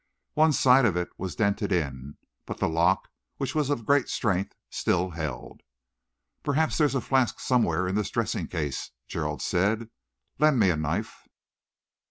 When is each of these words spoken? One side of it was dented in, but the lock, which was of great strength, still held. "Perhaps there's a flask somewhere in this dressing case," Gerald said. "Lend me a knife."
One 0.33 0.51
side 0.51 0.85
of 0.85 0.97
it 0.97 1.09
was 1.19 1.35
dented 1.35 1.71
in, 1.71 2.17
but 2.47 2.57
the 2.57 2.67
lock, 2.67 3.07
which 3.37 3.53
was 3.53 3.69
of 3.69 3.85
great 3.85 4.09
strength, 4.09 4.55
still 4.71 5.11
held. 5.11 5.61
"Perhaps 6.41 6.79
there's 6.79 6.95
a 6.95 7.01
flask 7.01 7.39
somewhere 7.39 7.87
in 7.87 7.93
this 7.93 8.09
dressing 8.09 8.47
case," 8.47 8.89
Gerald 9.07 9.43
said. 9.43 9.91
"Lend 10.39 10.57
me 10.59 10.71
a 10.71 10.75
knife." 10.75 11.27